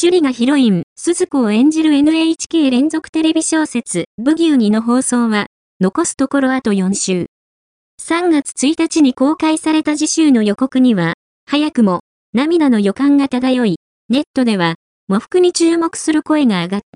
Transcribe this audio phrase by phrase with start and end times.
[0.00, 5.46] 趣里がヒロイン、鈴子を演じる NHK 連続テレビ小説、ブギウギの放送は、
[5.80, 7.26] 残すところあと4週。
[8.00, 11.14] 3月1日に公開された次週の予告には、
[11.50, 11.98] 早くも、
[12.32, 14.76] 涙の予感が漂い、ネットでは、
[15.08, 16.88] 模服に注目する声が上がった。